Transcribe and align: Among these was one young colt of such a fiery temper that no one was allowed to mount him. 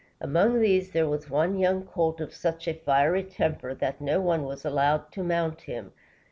Among 0.19 0.61
these 0.61 0.91
was 0.95 1.29
one 1.29 1.59
young 1.59 1.85
colt 1.85 2.21
of 2.21 2.33
such 2.33 2.67
a 2.67 2.73
fiery 2.73 3.23
temper 3.23 3.75
that 3.75 4.01
no 4.01 4.19
one 4.19 4.41
was 4.45 4.65
allowed 4.65 5.11
to 5.11 5.23
mount 5.23 5.61
him. 5.61 5.93